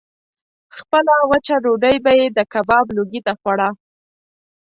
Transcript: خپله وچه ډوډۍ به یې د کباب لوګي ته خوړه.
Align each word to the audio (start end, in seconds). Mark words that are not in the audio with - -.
خپله 0.77 1.13
وچه 1.31 1.55
ډوډۍ 1.63 1.95
به 2.03 2.11
یې 2.19 2.27
د 2.37 2.39
کباب 2.53 2.85
لوګي 2.95 3.21
ته 3.25 3.33
خوړه. 3.39 3.69